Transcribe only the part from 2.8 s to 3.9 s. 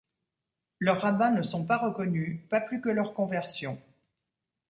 que leurs conversions.